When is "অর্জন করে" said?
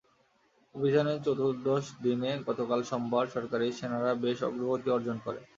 4.91-5.41